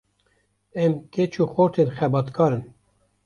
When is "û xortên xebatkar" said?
1.43-2.51